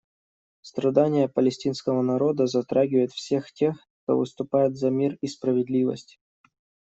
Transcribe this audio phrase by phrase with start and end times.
[0.63, 6.19] Страдания палестинского народа затрагивают всех тех, кто выступает за мир и справедливость.